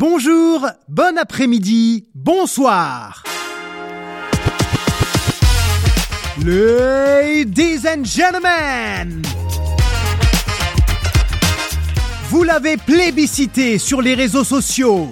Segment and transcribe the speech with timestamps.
[0.00, 3.24] Bonjour, bon après-midi, bonsoir.
[6.46, 9.22] Ladies and gentlemen,
[12.30, 15.08] vous l'avez plébiscité sur les réseaux sociaux.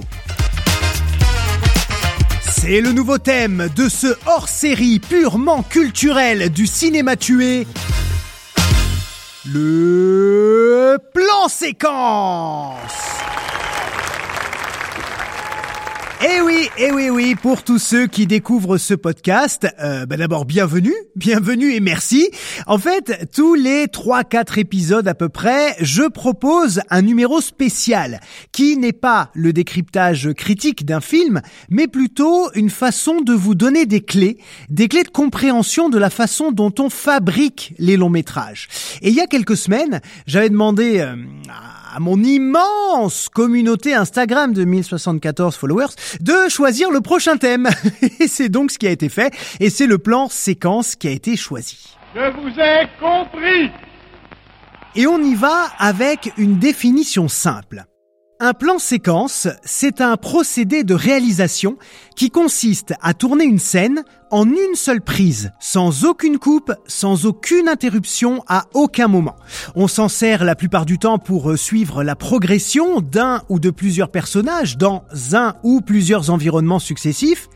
[2.49, 7.67] C'est le nouveau thème de ce hors-série purement culturel du cinéma tué.
[9.53, 13.16] Le plan séquence.
[16.25, 20.47] Eh oui, eh oui, oui, pour tous ceux qui découvrent ce podcast, euh, bah d'abord
[20.47, 22.31] bienvenue, bienvenue et merci.
[22.67, 28.79] En fait, tous les 3-4 épisodes à peu près, je propose un numéro spécial qui
[28.79, 34.01] n'est pas le décryptage critique d'un film, mais plutôt une façon de vous donner des
[34.01, 34.39] clés,
[34.71, 38.69] des clés de compréhension de la façon dont on fabrique les longs métrages.
[39.03, 41.15] Et il y a quelques semaines, j'avais demandé euh,
[42.01, 47.69] mon immense communauté Instagram de 1074 followers de choisir le prochain thème.
[48.21, 51.11] Et c'est donc ce qui a été fait, et c'est le plan séquence qui a
[51.11, 51.97] été choisi.
[52.15, 53.71] Je vous ai compris
[54.95, 57.85] Et on y va avec une définition simple.
[58.39, 61.79] Un plan séquence, c'est un procédé de réalisation
[62.17, 67.67] qui consiste à tourner une scène en une seule prise, sans aucune coupe, sans aucune
[67.67, 69.37] interruption à aucun moment.
[69.75, 73.71] On s'en sert la plupart du temps pour euh, suivre la progression d'un ou de
[73.71, 77.49] plusieurs personnages dans un ou plusieurs environnements successifs,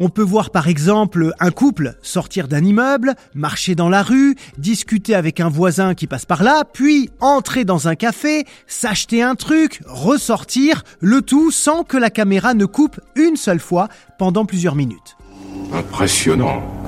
[0.00, 5.14] on peut voir par exemple un couple sortir d'un immeuble, marcher dans la rue, discuter
[5.14, 9.80] avec un voisin qui passe par là, puis entrer dans un café, s'acheter un truc,
[9.86, 15.16] ressortir, le tout sans que la caméra ne coupe une seule fois pendant plusieurs minutes.
[15.72, 16.83] Impressionnant.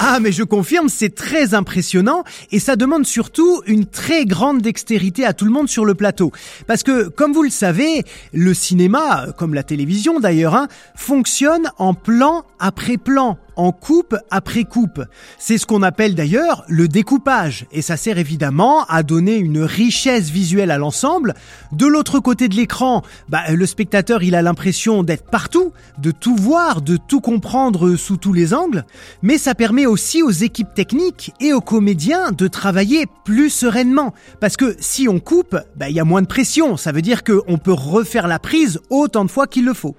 [0.00, 5.24] Ah mais je confirme, c'est très impressionnant et ça demande surtout une très grande dextérité
[5.24, 6.32] à tout le monde sur le plateau.
[6.66, 11.94] Parce que, comme vous le savez, le cinéma, comme la télévision d'ailleurs, hein, fonctionne en
[11.94, 15.02] plan après plan en coupe après coupe.
[15.38, 20.30] C'est ce qu'on appelle d'ailleurs le découpage, et ça sert évidemment à donner une richesse
[20.30, 21.34] visuelle à l'ensemble.
[21.72, 26.36] De l'autre côté de l'écran, bah, le spectateur il a l'impression d'être partout, de tout
[26.36, 28.84] voir, de tout comprendre sous tous les angles,
[29.20, 34.56] mais ça permet aussi aux équipes techniques et aux comédiens de travailler plus sereinement, parce
[34.56, 37.58] que si on coupe, bah, il y a moins de pression, ça veut dire qu'on
[37.58, 39.96] peut refaire la prise autant de fois qu'il le faut.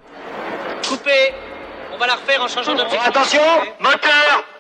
[2.01, 3.41] Va la refaire en changeant de Attention,
[3.79, 4.50] moteur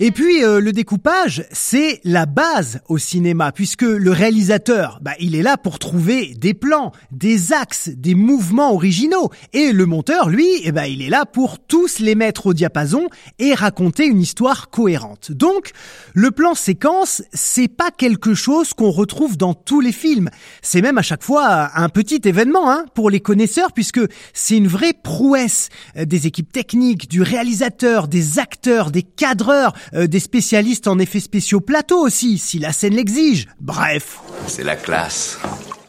[0.00, 5.34] Et puis euh, le découpage, c'est la base au cinéma, puisque le réalisateur, bah, il
[5.34, 10.48] est là pour trouver des plans, des axes, des mouvements originaux, et le monteur, lui,
[10.64, 13.08] eh ben, il est là pour tous les mettre au diapason
[13.38, 15.32] et raconter une histoire cohérente.
[15.32, 15.72] Donc,
[16.14, 20.30] le plan séquence, c'est pas quelque chose qu'on retrouve dans tous les films.
[20.62, 24.00] C'est même à chaque fois un petit événement hein, pour les connaisseurs, puisque
[24.32, 30.06] c'est une vraie prouesse euh, des équipes techniques, du réalisateur, des acteurs, des cadreurs, euh,
[30.06, 33.48] des spécialistes en effets spéciaux plateau aussi, si la scène l'exige.
[33.60, 34.18] Bref.
[34.46, 35.38] C'est la classe.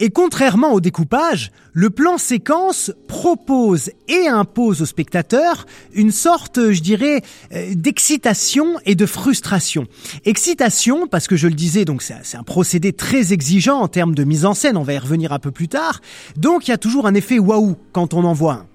[0.01, 6.81] Et contrairement au découpage, le plan séquence propose et impose au spectateur une sorte, je
[6.81, 7.21] dirais,
[7.53, 9.87] euh, d'excitation et de frustration.
[10.23, 14.23] Excitation, parce que je le disais, donc c'est un procédé très exigeant en termes de
[14.23, 15.99] mise en scène, on va y revenir un peu plus tard,
[16.37, 18.68] donc il y a toujours un effet waouh quand on en voit un.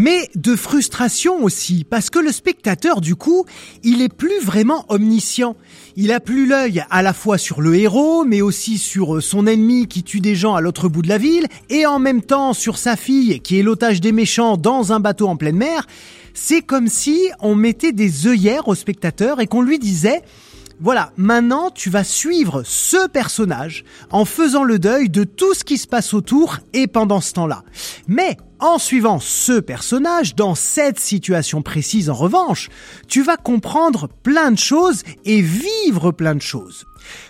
[0.00, 3.46] Mais de frustration aussi, parce que le spectateur, du coup,
[3.82, 5.56] il est plus vraiment omniscient.
[5.96, 9.48] Il a plus l'œil à la fois sur le héros, mais aussi sur euh, son
[9.48, 12.52] ennemi qui tue des gens à l'autre bout de la ville, et en même temps
[12.52, 15.84] sur sa fille qui est l'otage des méchants dans un bateau en pleine mer.
[16.32, 20.22] C'est comme si on mettait des œillères au spectateur et qu'on lui disait
[20.80, 25.76] voilà, maintenant tu vas suivre ce personnage en faisant le deuil de tout ce qui
[25.76, 27.64] se passe autour et pendant ce temps-là.
[28.06, 32.70] Mais en suivant ce personnage dans cette situation précise en revanche,
[33.08, 36.87] tu vas comprendre plein de choses et vivre plein de choses.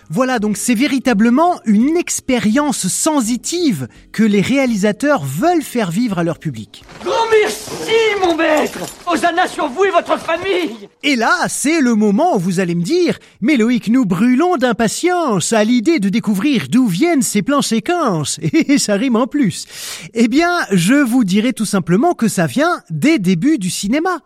[0.09, 6.39] Voilà, donc c'est véritablement une expérience sensitive que les réalisateurs veulent faire vivre à leur
[6.39, 6.83] public.
[7.03, 12.35] Grand merci, mon maître Hosanna sur vous et votre famille Et là, c'est le moment
[12.35, 16.87] où vous allez me dire, mais Loïc, nous brûlons d'impatience à l'idée de découvrir d'où
[16.87, 18.39] viennent ces plans séquences.
[18.53, 19.65] Et ça rime en plus.
[20.13, 24.19] Eh bien, je vous dirai tout simplement que ça vient des débuts du cinéma.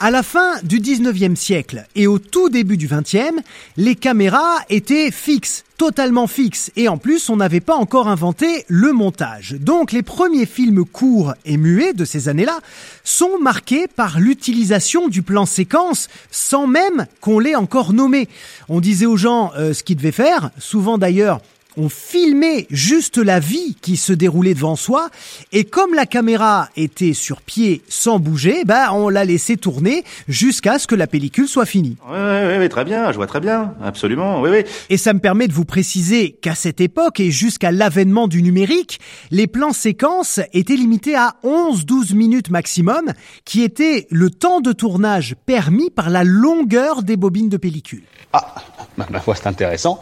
[0.00, 3.38] À la fin du 19e siècle et au tout début du 20e,
[3.76, 8.92] les caméras étaient fixes, totalement fixes, et en plus on n'avait pas encore inventé le
[8.92, 9.52] montage.
[9.60, 12.58] Donc les premiers films courts et muets de ces années-là
[13.04, 18.28] sont marqués par l'utilisation du plan séquence sans même qu'on l'ait encore nommé.
[18.68, 21.40] On disait aux gens euh, ce qu'ils devaient faire, souvent d'ailleurs
[21.76, 25.08] on filmait juste la vie qui se déroulait devant soi,
[25.52, 30.78] et comme la caméra était sur pied sans bouger, bah on l'a laissé tourner jusqu'à
[30.78, 31.96] ce que la pellicule soit finie.
[32.08, 34.64] Oui, oui, oui, très bien, je vois très bien, absolument, oui, oui.
[34.90, 39.00] Et ça me permet de vous préciser qu'à cette époque et jusqu'à l'avènement du numérique,
[39.30, 43.12] les plans séquences étaient limités à 11-12 minutes maximum,
[43.44, 48.02] qui était le temps de tournage permis par la longueur des bobines de pellicule.
[48.32, 48.54] Ah,
[48.98, 50.00] bah, ma foi, c'est intéressant.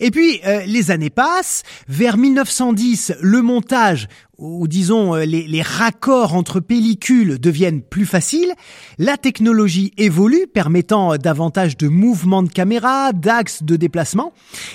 [0.00, 1.62] Et puis, euh, les années passent.
[1.88, 4.08] Vers 1910, le montage
[4.38, 8.52] ou disons euh, les, les, raccords entre pellicules deviennent plus faciles,
[8.98, 14.32] la technologie évolue permettant davantage de mouvements de caméra, d'axes de déplacement,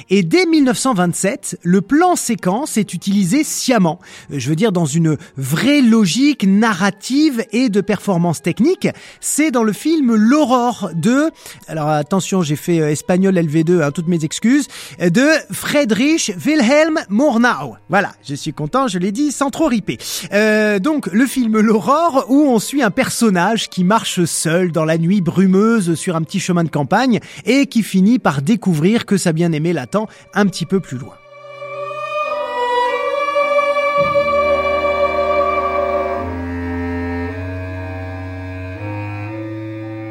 [0.09, 5.81] et dès 1927, le plan séquence est utilisé sciemment, je veux dire dans une vraie
[5.81, 8.87] logique narrative et de performance technique.
[9.19, 11.29] C'est dans le film L'Aurore de,
[11.67, 14.67] alors attention j'ai fait euh, espagnol LV2, hein, toutes mes excuses,
[14.99, 17.75] de Friedrich Wilhelm Murnau.
[17.89, 19.97] Voilà, je suis content, je l'ai dit sans trop ripé.
[20.33, 24.97] Euh, donc le film L'aurore où on suit un personnage qui marche seul dans la
[24.97, 29.33] nuit brumeuse sur un petit chemin de campagne et qui finit par découvrir que sa
[29.33, 31.18] bien-aimée l'attend un petit peu plus loin.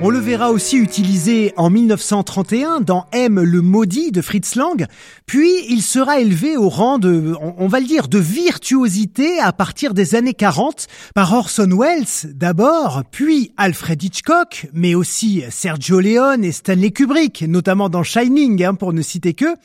[0.00, 4.86] On le verra aussi utilisé en 1931 dans M le maudit de Fritz Lang,
[5.26, 9.94] puis il sera élevé au rang de, on va le dire, de virtuosité à partir
[9.94, 10.86] des années 40
[11.16, 17.88] par Orson Welles d'abord, puis Alfred Hitchcock, mais aussi Sergio Leone et Stanley Kubrick, notamment
[17.88, 19.56] dans Shining, hein, pour ne citer que.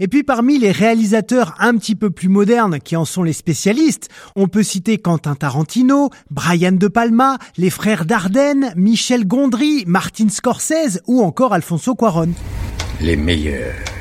[0.00, 4.08] Et puis parmi les réalisateurs un petit peu plus modernes qui en sont les spécialistes,
[4.34, 11.00] on peut citer Quentin Tarantino, Brian De Palma, les frères Dardenne, Michel Gondry, Martin Scorsese
[11.06, 12.30] ou encore Alfonso Cuaron.
[13.00, 13.95] Les meilleurs.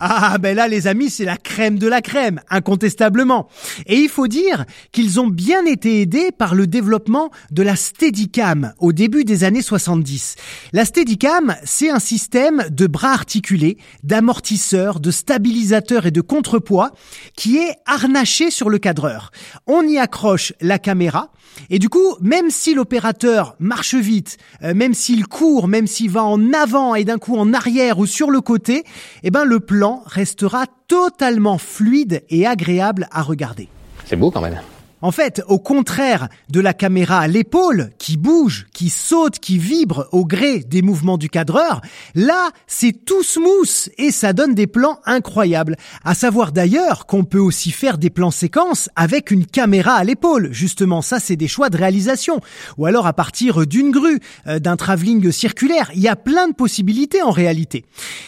[0.00, 3.48] Ah ben là les amis c'est la crème de la crème, incontestablement.
[3.86, 8.72] Et il faut dire qu'ils ont bien été aidés par le développement de la Steadicam
[8.78, 10.36] au début des années 70.
[10.72, 16.92] La Steadicam c'est un système de bras articulés, d'amortisseurs, de stabilisateurs et de contrepoids
[17.34, 19.32] qui est harnaché sur le cadreur.
[19.66, 21.32] On y accroche la caméra
[21.70, 26.22] et du coup même si l'opérateur marche vite, euh, même s'il court, même s'il va
[26.22, 28.84] en avant et d'un coup en arrière ou sur le côté,
[29.24, 33.68] eh ben le plan restera totalement fluide et agréable à regarder.
[34.04, 34.58] C'est beau quand même.
[35.00, 40.08] En fait, au contraire de la caméra à l'épaule, qui bouge, qui saute, qui vibre
[40.10, 41.80] au gré des mouvements du cadreur,
[42.16, 45.76] là, c'est tout smooth et ça donne des plans incroyables.
[46.04, 50.48] À savoir d'ailleurs qu'on peut aussi faire des plans séquences avec une caméra à l'épaule.
[50.52, 52.40] Justement, ça, c'est des choix de réalisation.
[52.76, 55.90] Ou alors à partir d'une grue, euh, d'un travelling circulaire.
[55.94, 57.84] Il y a plein de possibilités en réalité.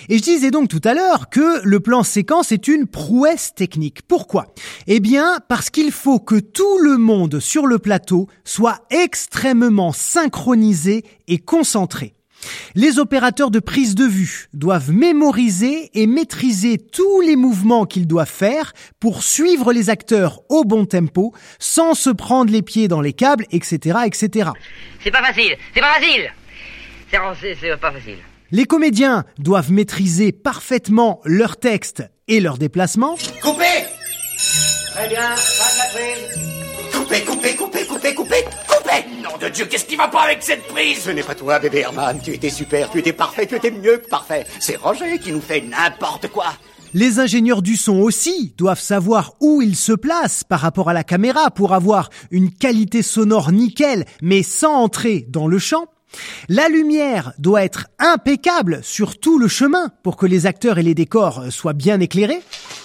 [0.09, 4.03] Et je disais donc tout à l'heure que le plan séquence est une prouesse technique.
[4.07, 4.55] Pourquoi?
[4.87, 11.05] Eh bien, parce qu'il faut que tout le monde sur le plateau soit extrêmement synchronisé
[11.29, 12.15] et concentré.
[12.75, 18.31] Les opérateurs de prise de vue doivent mémoriser et maîtriser tous les mouvements qu'ils doivent
[18.31, 23.13] faire pour suivre les acteurs au bon tempo, sans se prendre les pieds dans les
[23.13, 24.51] câbles, etc., etc.
[25.05, 26.33] C'est pas facile, c'est pas facile.
[27.11, 28.19] C'est pas facile.
[28.53, 33.17] Les comédiens doivent maîtriser parfaitement leur texte et leur déplacement.
[33.43, 34.00] Coupez
[35.01, 36.93] Très bien, pas de la prise.
[36.93, 40.63] Coupez, coupez, coupez, coupez, coupez, coupez Nom de Dieu, qu'est-ce qui va pas avec cette
[40.65, 40.99] prise?
[40.99, 42.21] Ce n'est pas toi, bébé Herman.
[42.23, 44.45] Tu étais super, tu étais parfait, tu étais mieux que parfait.
[44.59, 46.53] C'est Roger qui nous fait n'importe quoi.
[46.93, 51.03] Les ingénieurs du son aussi doivent savoir où ils se placent par rapport à la
[51.03, 55.87] caméra pour avoir une qualité sonore nickel, mais sans entrer dans le champ.
[56.49, 60.95] La lumière doit être impeccable sur tout le chemin pour que les acteurs et les
[60.95, 62.43] décors soient bien éclairés.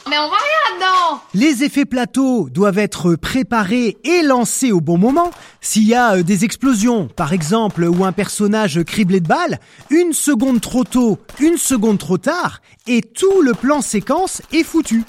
[0.10, 4.98] Mais on voit rien dedans Les effets plateaux doivent être préparés et lancés au bon
[4.98, 5.32] moment.
[5.62, 10.14] S'il y a euh, des explosions, par exemple, ou un personnage criblé de balles, une
[10.14, 15.04] seconde trop tôt, une seconde trop tard, et tout le plan séquence est foutu.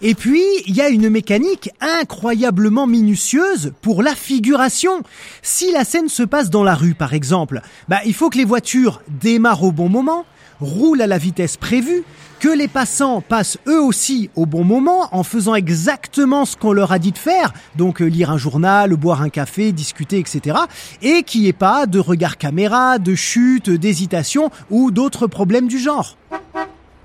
[0.00, 5.02] Et puis, il y a une mécanique incroyablement minutieuse pour la figuration.
[5.42, 8.44] Si la scène se passe dans la rue, par exemple, bah, il faut que les
[8.44, 10.24] voitures démarrent au bon moment,
[10.60, 12.04] roule à la vitesse prévue,
[12.42, 16.90] que les passants passent eux aussi au bon moment en faisant exactement ce qu'on leur
[16.90, 20.58] a dit de faire, donc euh, lire un journal, boire un café, discuter, etc.
[21.02, 25.78] Et qu'il n'y ait pas de regard caméra, de chute, d'hésitation ou d'autres problèmes du
[25.78, 26.16] genre.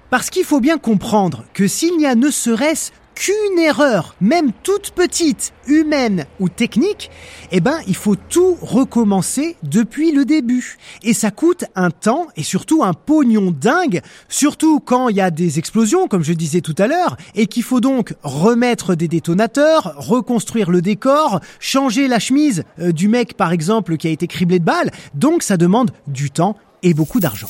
[0.10, 4.92] Parce qu'il faut bien comprendre que s'il n'y a ne serait-ce qu'une erreur, même toute
[4.92, 7.10] petite, humaine ou technique,
[7.52, 10.78] eh ben, il faut tout recommencer depuis le début.
[11.04, 15.32] Et ça coûte un temps et surtout un pognon dingue, surtout quand il y a
[15.32, 19.96] des explosions, comme je disais tout à l'heure, et qu'il faut donc remettre des détonateurs,
[19.98, 24.60] reconstruire le décor, changer la chemise euh, du mec, par exemple, qui a été criblé
[24.60, 24.92] de balles.
[25.16, 27.50] Donc, ça demande du temps et beaucoup d'argent.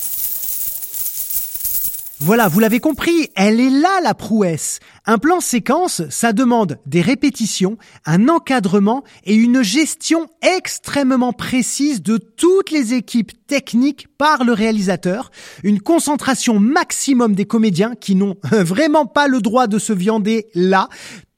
[2.19, 4.79] Voilà, vous l'avez compris, elle est là la prouesse.
[5.05, 12.17] Un plan séquence, ça demande des répétitions, un encadrement et une gestion extrêmement précise de
[12.17, 15.29] toutes les équipes techniques par le réalisateur,
[15.63, 20.89] une concentration maximum des comédiens qui n'ont vraiment pas le droit de se viander là,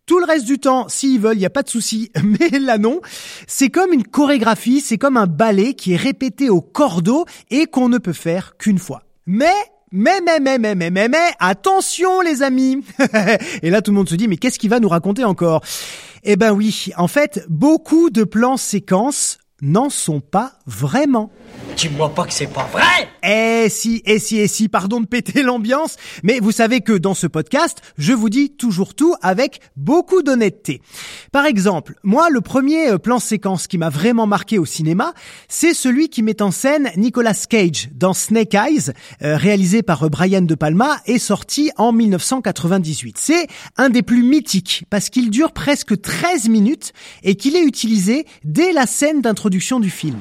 [0.05, 2.77] tout le reste du temps, s'ils veulent, il n'y a pas de souci, mais là
[2.77, 3.01] non.
[3.47, 7.89] C'est comme une chorégraphie, c'est comme un ballet qui est répété au cordeau et qu'on
[7.89, 9.03] ne peut faire qu'une fois.
[9.27, 9.53] Mais
[9.91, 12.83] mais, mais, mais, mais, mais, mais, attention les amis
[13.63, 15.61] Et là tout le monde se dit, mais qu'est-ce qu'il va nous raconter encore?
[16.23, 21.31] Eh ben oui, en fait, beaucoup de plans séquences n'en sont pas vraiment.
[21.79, 25.43] Dis-moi pas que c'est pas vrai Eh si, eh si, eh si, pardon de péter
[25.43, 30.21] l'ambiance, mais vous savez que dans ce podcast, je vous dis toujours tout avec beaucoup
[30.21, 30.81] d'honnêteté.
[31.31, 35.13] Par exemple, moi, le premier euh, plan séquence qui m'a vraiment marqué au cinéma,
[35.47, 40.09] c'est celui qui met en scène Nicolas Cage dans Snake Eyes, euh, réalisé par euh,
[40.09, 43.15] Brian De Palma et sorti en 1998.
[43.17, 46.91] C'est un des plus mythiques parce qu'il dure presque 13 minutes
[47.23, 50.17] et qu'il est utilisé dès la scène d'introduction du film.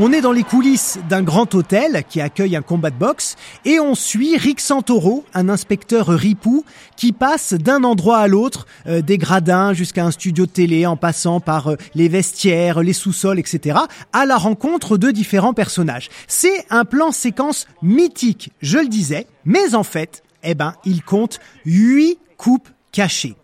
[0.00, 3.80] On est dans les coulisses d'un grand hôtel qui accueille un combat de boxe et
[3.80, 6.64] on suit Rick Santoro, un inspecteur ripou
[6.96, 10.96] qui passe d'un endroit à l'autre, euh, des gradins jusqu'à un studio de télé en
[10.96, 13.76] passant par euh, les vestiaires, les sous-sols, etc.,
[14.12, 16.10] à la rencontre de différents personnages.
[16.28, 21.40] C'est un plan séquence mythique, je le disais, mais en fait, eh ben, il compte
[21.64, 23.34] huit coupes cachées.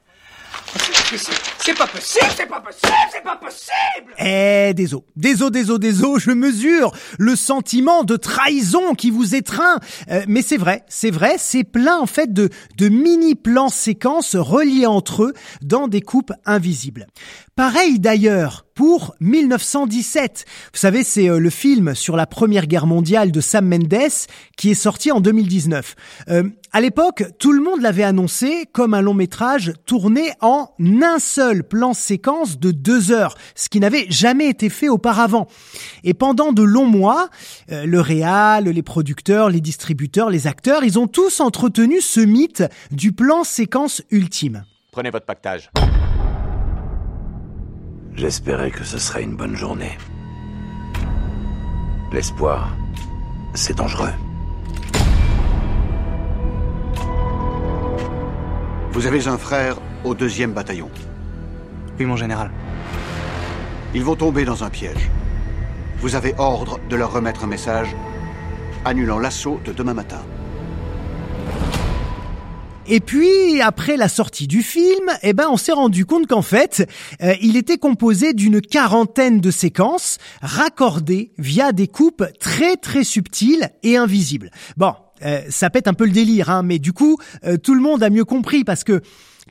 [1.73, 6.92] Pas possible, c'est pas possible, c'est pas possible Eh, désolé, désolé, désolé, désolé, je mesure
[7.18, 9.78] le sentiment de trahison qui vous étreint.
[10.11, 14.85] Euh, mais c'est vrai, c'est vrai, c'est plein en fait de, de mini-plans séquences reliés
[14.85, 17.06] entre eux dans des coupes invisibles.
[17.56, 20.45] Pareil d'ailleurs pour 1917.
[20.73, 23.95] Vous savez, c'est euh, le film sur la Première Guerre mondiale de Sam Mendes
[24.57, 25.95] qui est sorti en 2019.
[26.28, 31.19] Euh, à l'époque, tout le monde l'avait annoncé comme un long métrage tourné en un
[31.19, 35.47] seul plan séquence de deux heures, ce qui n'avait jamais été fait auparavant.
[36.02, 37.28] Et pendant de longs mois,
[37.71, 42.64] euh, le réal, les producteurs, les distributeurs, les acteurs, ils ont tous entretenu ce mythe
[42.90, 44.64] du plan séquence ultime.
[44.90, 45.71] Prenez votre pactage.
[48.16, 49.99] J'espérais que ce serait une bonne journée.
[52.12, 52.76] L'espoir,
[53.54, 54.12] c'est dangereux.
[58.92, 60.90] Vous avez un frère au deuxième bataillon.
[61.99, 62.52] Oui, mon général.
[63.94, 65.11] Ils vont tomber dans un piège.
[65.99, 67.97] Vous avez ordre de leur remettre un message
[68.85, 70.23] annulant l'assaut de demain matin.
[72.87, 76.87] Et puis, après la sortie du film, eh ben, on s'est rendu compte qu'en fait,
[77.23, 83.71] euh, il était composé d'une quarantaine de séquences raccordées via des coupes très très subtiles
[83.83, 84.50] et invisibles.
[84.76, 84.93] Bon,
[85.25, 88.03] euh, ça pète un peu le délire, hein, mais du coup, euh, tout le monde
[88.03, 89.00] a mieux compris parce que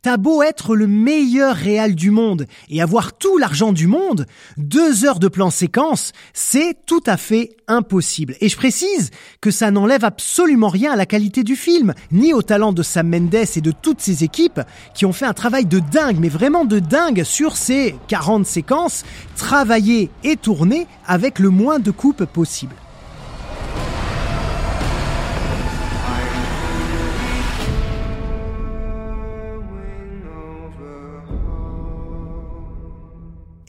[0.03, 4.25] T'as beau être le meilleur réal du monde et avoir tout l'argent du monde,
[4.57, 8.35] deux heures de plan séquence, c'est tout à fait impossible.
[8.41, 12.41] Et je précise que ça n'enlève absolument rien à la qualité du film, ni au
[12.41, 14.59] talent de Sam Mendes et de toutes ses équipes
[14.93, 19.05] qui ont fait un travail de dingue, mais vraiment de dingue sur ces 40 séquences,
[19.37, 22.75] travaillées et tournées avec le moins de coupes possible.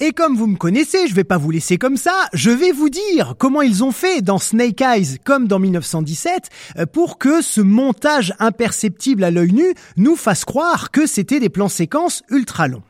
[0.06, 2.90] Et comme vous me connaissez, je vais pas vous laisser comme ça, je vais vous
[2.90, 7.62] dire comment ils ont fait dans Snake Eyes comme dans 1917 euh, pour que ce
[7.62, 12.82] montage imperceptible à l'œil nu nous fasse croire que c'était des plans séquences ultra longs.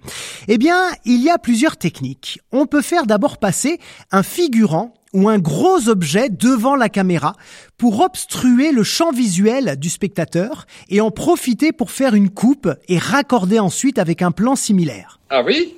[0.48, 2.40] Eh bien, il y a plusieurs techniques.
[2.50, 3.78] On peut faire d'abord passer
[4.10, 7.36] un figurant ou un gros objet devant la caméra
[7.78, 12.98] pour obstruer le champ visuel du spectateur et en profiter pour faire une coupe et
[12.98, 15.20] raccorder ensuite avec un plan similaire.
[15.30, 15.76] Ah oui?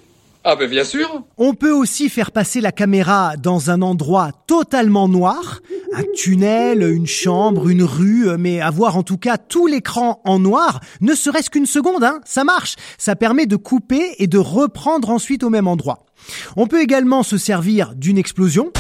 [0.49, 5.09] Ah ben bien sûr On peut aussi faire passer la caméra dans un endroit totalement
[5.09, 5.61] noir,
[5.93, 10.79] un tunnel, une chambre, une rue, mais avoir en tout cas tout l'écran en noir,
[11.01, 12.77] ne serait-ce qu'une seconde, hein, ça marche.
[12.97, 16.07] Ça permet de couper et de reprendre ensuite au même endroit.
[16.57, 18.71] On peut également se servir d'une explosion.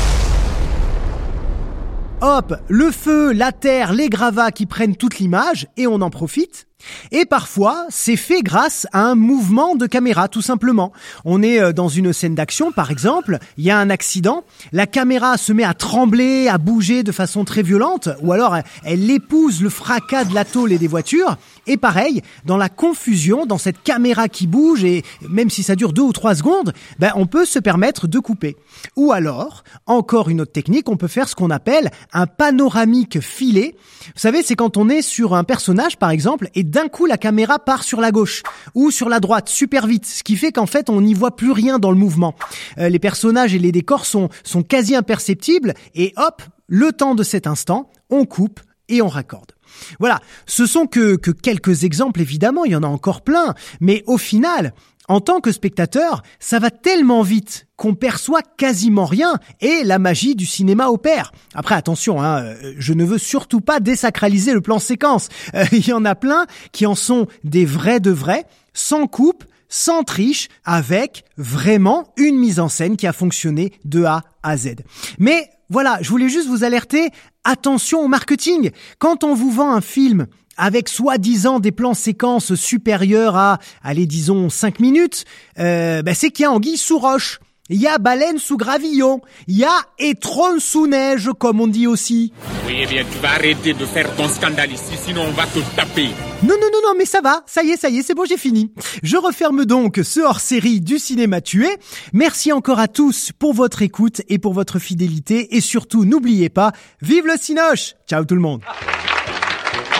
[2.22, 6.66] Hop, le feu, la terre, les gravats qui prennent toute l'image et on en profite.
[7.12, 10.92] Et parfois, c'est fait grâce à un mouvement de caméra, tout simplement.
[11.26, 14.86] On est euh, dans une scène d'action, par exemple, il y a un accident, la
[14.86, 19.62] caméra se met à trembler, à bouger de façon très violente, ou alors elle épouse
[19.62, 21.36] le fracas de la tôle et des voitures.
[21.66, 25.92] Et pareil, dans la confusion, dans cette caméra qui bouge, et même si ça dure
[25.92, 28.56] deux ou trois secondes, ben, on peut se permettre de couper.
[28.96, 33.74] Ou alors, encore une autre technique, on peut faire ce qu'on appelle un panoramique filé.
[34.06, 37.18] Vous savez, c'est quand on est sur un personnage, par exemple, et d'un coup la
[37.18, 38.42] caméra part sur la gauche
[38.74, 41.52] ou sur la droite super vite, ce qui fait qu'en fait on n'y voit plus
[41.52, 42.34] rien dans le mouvement.
[42.78, 47.22] Euh, les personnages et les décors sont, sont quasi imperceptibles et hop, le temps de
[47.22, 49.55] cet instant, on coupe et on raccorde.
[49.98, 54.02] Voilà, ce sont que, que quelques exemples évidemment, il y en a encore plein, mais
[54.06, 54.72] au final,
[55.08, 60.34] en tant que spectateur, ça va tellement vite qu'on perçoit quasiment rien et la magie
[60.34, 61.32] du cinéma opère.
[61.54, 65.28] Après, attention, hein, euh, je ne veux surtout pas désacraliser le plan séquence.
[65.54, 69.44] Euh, il y en a plein qui en sont des vrais de vrais, sans coupe,
[69.68, 74.76] sans triche, avec vraiment une mise en scène qui a fonctionné de A à Z.
[75.18, 77.10] Mais voilà, je voulais juste vous alerter,
[77.44, 78.70] attention au marketing.
[78.98, 84.48] Quand on vous vend un film avec soi-disant des plans séquences supérieurs à, allez, disons,
[84.48, 85.24] 5 minutes,
[85.58, 87.40] euh, bah, c'est qu'il y a anguille sous roche.
[87.68, 89.20] Il y a baleine sous gravillon.
[89.48, 92.32] Il y a étron sous neige, comme on dit aussi.
[92.64, 95.58] Oui, eh bien, tu vas arrêter de faire ton scandale ici, sinon on va te
[95.74, 96.10] taper.
[96.44, 97.42] Non, non, non, non, mais ça va.
[97.46, 98.72] Ça y est, ça y est, c'est bon, j'ai fini.
[99.02, 101.68] Je referme donc ce hors-série du cinéma tué.
[102.12, 105.56] Merci encore à tous pour votre écoute et pour votre fidélité.
[105.56, 106.70] Et surtout, n'oubliez pas,
[107.02, 108.62] vive le Cinoche Ciao tout le monde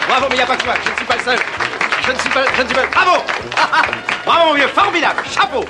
[0.06, 1.38] Bravo, mais il n'y a pas que toi, je ne suis pas le seul.
[2.06, 2.86] Je ne suis pas, je ne suis pas...
[2.86, 3.24] Bravo
[4.24, 5.64] Bravo, mon vieux, formidable, chapeau